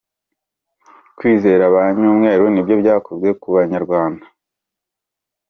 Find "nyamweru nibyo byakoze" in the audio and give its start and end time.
1.97-3.29